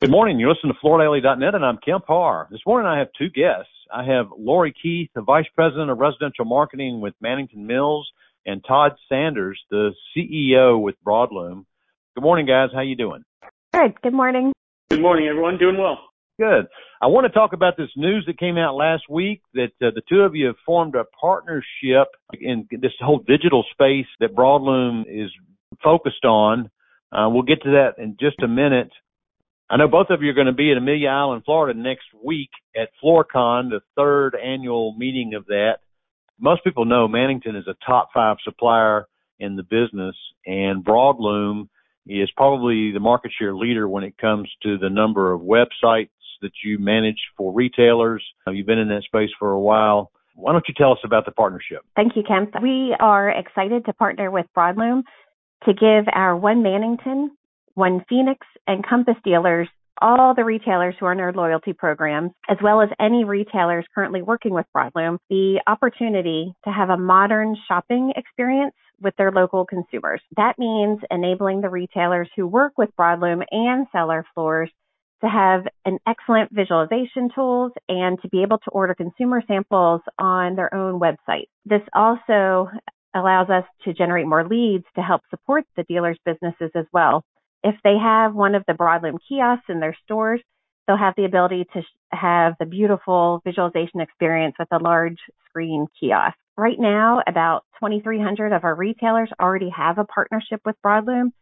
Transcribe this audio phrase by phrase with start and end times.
[0.00, 0.40] Good morning.
[0.40, 2.48] You're listening to FloorDaily.net, and I'm Kemp Harr.
[2.50, 3.70] This morning I have two guests.
[3.92, 8.10] I have Lori Keith, the Vice President of Residential Marketing with Mannington Mills,
[8.46, 11.66] and Todd Saunders, the CEO with Broadlume.
[12.14, 12.70] Good morning, guys.
[12.72, 13.24] How you doing?
[13.74, 14.00] Good.
[14.00, 14.54] Good morning.
[14.88, 15.58] Good morning, everyone.
[15.58, 15.98] Doing well.
[16.38, 16.66] Good.
[17.02, 20.00] I want to talk about this news that came out last week that uh, the
[20.08, 22.08] two of you have formed a partnership
[22.40, 25.30] in this whole digital space that Broadlume is
[25.84, 26.70] focused on.
[27.12, 28.90] Uh, we'll get to that in just a minute.
[29.70, 32.50] I know both of you are going to be in Amelia Island, Florida next week
[32.76, 35.76] at FloorCon, the third annual meeting of that.
[36.40, 39.06] Most people know Mannington is a top five supplier
[39.38, 41.68] in the business and Broadlume
[42.04, 46.08] is probably the market share leader when it comes to the number of websites
[46.42, 48.24] that you manage for retailers.
[48.48, 50.10] You've been in that space for a while.
[50.34, 51.82] Why don't you tell us about the partnership?
[51.94, 52.60] Thank you, Kemp.
[52.60, 55.02] We are excited to partner with Broadlume
[55.64, 57.28] to give our One Mannington
[57.74, 59.68] one Phoenix and Compass dealers,
[60.02, 64.22] all the retailers who are in our loyalty programs, as well as any retailers currently
[64.22, 70.20] working with Broadlume, the opportunity to have a modern shopping experience with their local consumers.
[70.36, 74.70] That means enabling the retailers who work with Broadlume and sell our floors
[75.22, 80.56] to have an excellent visualization tools and to be able to order consumer samples on
[80.56, 81.46] their own website.
[81.66, 82.70] This also
[83.14, 87.22] allows us to generate more leads to help support the dealers' businesses as well.
[87.62, 90.40] If they have one of the Broadlume kiosks in their stores,
[90.86, 96.36] they'll have the ability to have the beautiful visualization experience with a large screen kiosk.
[96.56, 101.32] Right now, about 2,300 of our retailers already have a partnership with Broadlume,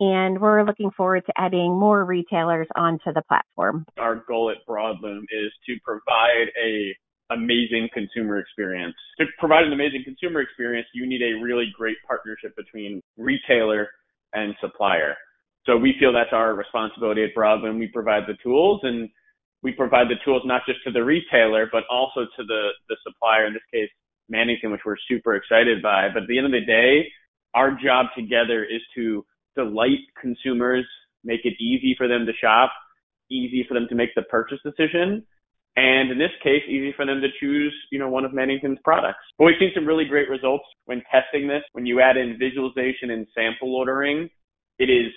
[0.00, 3.84] and we're looking forward to adding more retailers onto the platform.
[3.98, 6.94] Our goal at Broadlume is to provide a
[7.30, 8.94] amazing consumer experience.
[9.18, 13.88] To provide an amazing consumer experience, you need a really great partnership between retailer
[14.32, 15.16] and supplier.
[15.66, 17.78] So we feel that's our responsibility at Broadlume.
[17.78, 19.08] We provide the tools and
[19.62, 23.46] we provide the tools not just to the retailer, but also to the, the supplier,
[23.46, 23.88] in this case,
[24.32, 26.08] Mannington, which we're super excited by.
[26.12, 27.08] But at the end of the day,
[27.54, 29.24] our job together is to
[29.56, 30.84] delight consumers,
[31.24, 32.70] make it easy for them to shop,
[33.30, 35.24] easy for them to make the purchase decision.
[35.76, 39.18] And in this case, easy for them to choose, you know, one of Mannington's products.
[39.38, 41.62] But we've seen some really great results when testing this.
[41.72, 44.28] When you add in visualization and sample ordering,
[44.78, 45.10] it is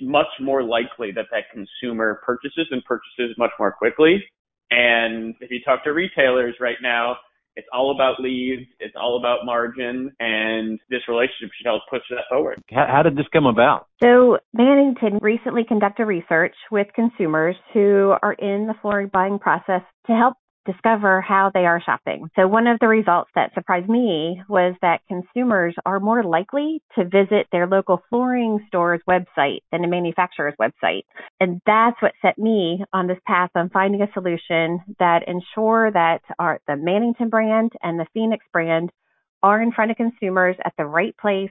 [0.00, 4.22] much more likely that that consumer purchases and purchases much more quickly.
[4.70, 7.16] And if you talk to retailers right now,
[7.56, 8.68] it's all about leads.
[8.78, 12.62] It's all about margin, and this relationship should help push that forward.
[12.70, 13.88] How, how did this come about?
[14.02, 20.12] So Mannington recently conducted research with consumers who are in the flooring buying process to
[20.12, 20.34] help
[20.66, 22.28] discover how they are shopping.
[22.36, 27.04] So one of the results that surprised me was that consumers are more likely to
[27.04, 31.02] visit their local flooring store's website than a manufacturer's website.
[31.40, 36.20] And that's what set me on this path on finding a solution that ensure that
[36.38, 38.90] our, the Mannington brand and the Phoenix brand
[39.42, 41.50] are in front of consumers at the right place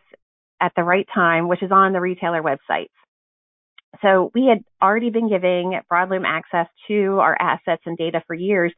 [0.62, 2.90] at the right time, which is on the retailer websites.
[4.02, 8.74] So we had already been giving Broadlume access to our assets and data for years.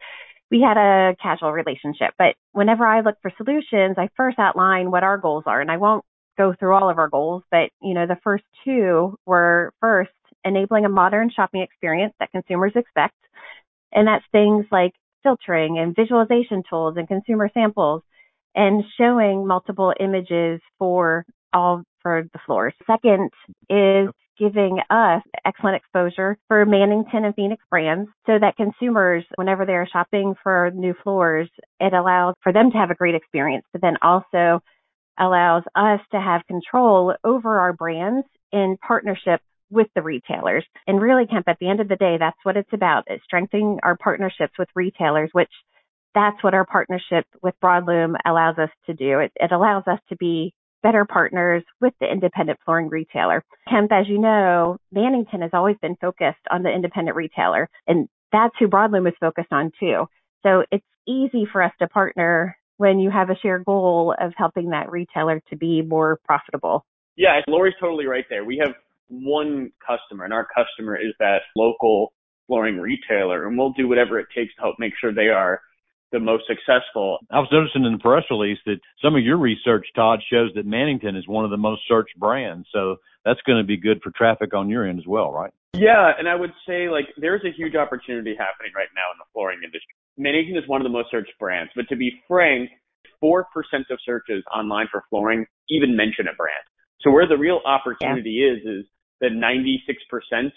[0.50, 5.04] We had a casual relationship, but whenever I look for solutions, I first outline what
[5.04, 6.04] our goals are and I won't
[6.38, 10.12] go through all of our goals, but you know, the first two were first
[10.44, 13.16] enabling a modern shopping experience that consumers expect.
[13.94, 14.94] And that's things like
[15.24, 18.02] filtering and visualization tools and consumer samples
[18.56, 22.74] and showing multiple images for all for the floors.
[22.88, 23.30] Second
[23.70, 24.10] is
[24.42, 30.34] giving us excellent exposure for Mannington and Phoenix brands so that consumers, whenever they're shopping
[30.42, 31.48] for new floors,
[31.80, 34.60] it allows for them to have a great experience, but then also
[35.20, 40.66] allows us to have control over our brands in partnership with the retailers.
[40.88, 43.78] And really, Kemp, at the end of the day, that's what it's about, is strengthening
[43.84, 45.52] our partnerships with retailers, which
[46.16, 49.20] that's what our partnership with Broadlume allows us to do.
[49.20, 50.54] It, it allows us to be
[50.84, 53.44] better partners with the independent flooring retailer.
[53.70, 58.56] Kemp, as you know, Mannington has always been focused on the independent retailer, and that's
[58.60, 60.06] who Broadlume is focused on too.
[60.44, 64.72] So it's easy for us to partner when you have a shared goal of helping
[64.72, 66.86] that retailer to be more profitable.
[67.16, 68.44] Yeah, Lori's totally right there.
[68.44, 68.74] We have
[69.08, 72.14] one customer, and our customer is that local
[72.48, 75.62] flooring retailer, and we'll do whatever it takes to help make sure they are
[76.12, 77.20] the most successful.
[77.32, 80.68] I was noticing in the press release that some of your research, Todd, shows that
[80.68, 82.68] Mannington is one of the most searched brands.
[82.74, 85.52] So that's going to be good for traffic on your end as well, right?
[85.74, 89.26] Yeah, and I would say like there's a huge opportunity happening right now in the
[89.34, 89.96] flooring industry.
[90.20, 92.70] Mannington is one of the most searched brands, but to be frank,
[93.24, 93.44] 4%
[93.90, 96.66] of searches online for flooring even mention a brand.
[97.02, 98.54] So where the real opportunity yeah.
[98.54, 98.86] is, is
[99.22, 100.52] the 96%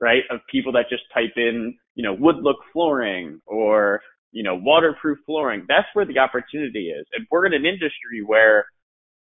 [0.00, 0.22] right?
[0.30, 4.00] Of people that just type in, you know, wood look flooring or,
[4.32, 5.64] you know, waterproof flooring.
[5.68, 7.06] That's where the opportunity is.
[7.14, 8.66] And we're in an industry where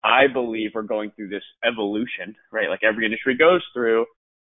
[0.04, 2.68] I believe we're going through this evolution, right?
[2.68, 4.06] Like every industry goes through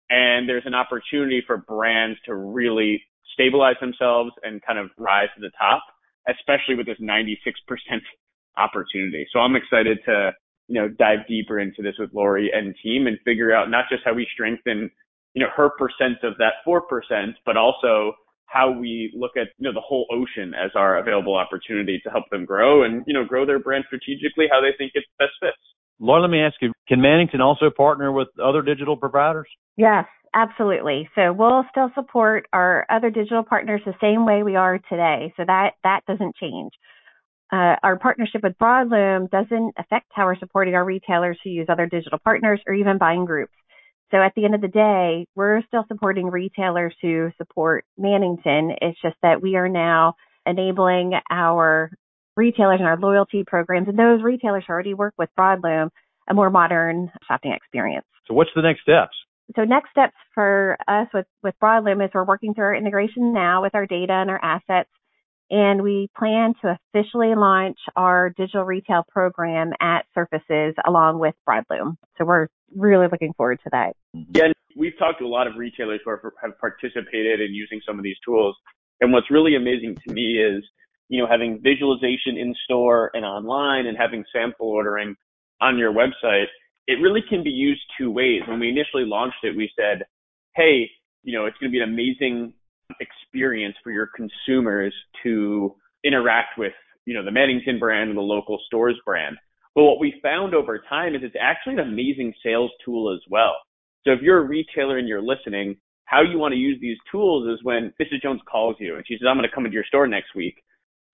[0.09, 3.03] and there's an opportunity for brands to really
[3.33, 5.83] stabilize themselves and kind of rise to the top,
[6.27, 7.35] especially with this 96%
[8.57, 9.27] opportunity.
[9.31, 10.31] So I'm excited to,
[10.67, 14.03] you know, dive deeper into this with Lori and team and figure out not just
[14.03, 14.89] how we strengthen,
[15.33, 16.81] you know, her percent of that 4%,
[17.45, 18.13] but also
[18.51, 22.25] how we look at, you know, the whole ocean as our available opportunity to help
[22.31, 25.57] them grow and, you know, grow their brand strategically how they think it best fits.
[25.99, 29.47] Laura, let me ask you, can Mannington also partner with other digital providers?
[29.75, 31.09] Yes, absolutely.
[31.13, 35.33] So we'll still support our other digital partners the same way we are today.
[35.35, 36.71] So that that doesn't change.
[37.51, 41.87] Uh, our partnership with Broadlume doesn't affect how we're supporting our retailers who use other
[41.87, 43.53] digital partners or even buying groups.
[44.11, 48.75] So at the end of the day, we're still supporting retailers who support Mannington.
[48.81, 50.15] It's just that we are now
[50.45, 51.91] enabling our
[52.35, 55.89] retailers and our loyalty programs and those retailers who already work with Broadlume
[56.29, 58.05] a more modern shopping experience.
[58.27, 59.15] So what's the next steps?
[59.55, 63.63] So next steps for us with, with Broadlume is we're working through our integration now
[63.63, 64.89] with our data and our assets
[65.49, 71.95] and we plan to officially launch our digital retail program at Surfaces along with Broadlume.
[72.17, 73.95] So we're really looking forward to that.
[74.13, 78.03] Yeah, we've talked to a lot of retailers who have participated in using some of
[78.03, 78.55] these tools.
[79.01, 80.63] And what's really amazing to me is,
[81.07, 85.15] you know, having visualization in store and online and having sample ordering
[85.61, 86.45] on your website,
[86.87, 88.41] it really can be used two ways.
[88.47, 90.03] When we initially launched it, we said,
[90.55, 90.89] hey,
[91.23, 92.53] you know, it's going to be an amazing
[92.99, 94.93] experience for your consumers
[95.23, 96.73] to interact with,
[97.05, 99.37] you know, the Mannington brand and the local stores brand.
[99.75, 103.55] But what we found over time is it's actually an amazing sales tool as well.
[104.05, 107.47] So if you're a retailer and you're listening, how you want to use these tools
[107.47, 108.21] is when Mrs.
[108.21, 110.55] Jones calls you and she says, I'm going to come into your store next week.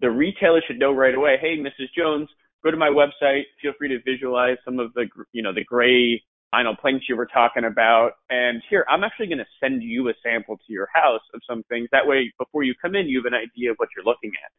[0.01, 1.87] The retailer should know right away, hey, Mrs.
[1.97, 2.29] Jones,
[2.63, 3.43] go to my website.
[3.61, 6.21] Feel free to visualize some of the, you know, the gray
[6.53, 8.11] vinyl planks you were talking about.
[8.29, 11.63] And here, I'm actually going to send you a sample to your house of some
[11.69, 11.89] things.
[11.91, 14.51] That way, before you come in, you have an idea of what you're looking at.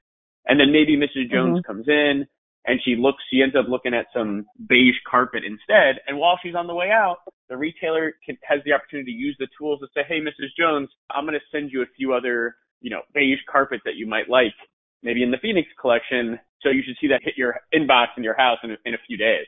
[0.50, 1.30] And then maybe Mrs.
[1.30, 1.66] Jones mm-hmm.
[1.66, 2.26] comes in
[2.66, 6.02] and she looks, she ends up looking at some beige carpet instead.
[6.06, 7.18] And while she's on the way out,
[7.48, 10.50] the retailer can, has the opportunity to use the tools to say, Hey, Mrs.
[10.58, 14.06] Jones, I'm going to send you a few other, you know, beige carpet that you
[14.06, 14.54] might like,
[15.02, 16.38] maybe in the Phoenix collection.
[16.62, 19.16] So you should see that hit your inbox in your house in in a few
[19.16, 19.46] days.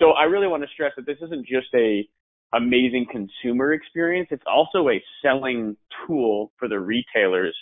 [0.00, 2.08] So I really want to stress that this isn't just a
[2.52, 4.28] amazing consumer experience.
[4.30, 5.76] It's also a selling
[6.06, 7.56] tool for the retailers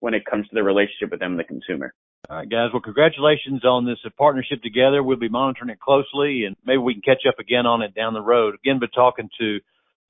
[0.00, 1.94] when it comes to the relationship with them and the consumer.
[2.28, 2.70] All right, guys.
[2.72, 5.02] Well, congratulations on this partnership together.
[5.02, 8.14] We'll be monitoring it closely and maybe we can catch up again on it down
[8.14, 8.54] the road.
[8.54, 9.58] Again, been talking to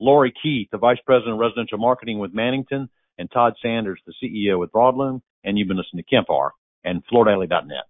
[0.00, 2.88] Lori Keith, the Vice President of Residential Marketing with Mannington,
[3.18, 5.20] and Todd Saunders, the CEO with Broadlume.
[5.44, 6.28] And you've been listening to Kemp
[6.84, 7.84] and FloorDaily.net.